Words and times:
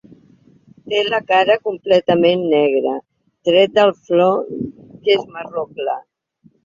Té 0.93 1.01
la 1.09 1.19
cara 1.31 1.57
completament 1.67 2.41
negra, 2.53 2.93
tret 3.51 3.77
del 3.79 3.93
front, 4.09 4.67
que 5.05 5.19
és 5.19 5.27
marró 5.37 5.67
clar. 5.77 5.99